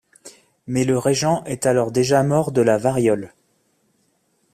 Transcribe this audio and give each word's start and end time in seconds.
Mais 0.65 0.83
le 0.83 0.97
régent 0.97 1.43
est 1.43 1.67
alors 1.67 1.91
déjà 1.91 2.23
mort 2.23 2.51
de 2.51 2.63
la 2.63 2.79
variole. 2.79 3.35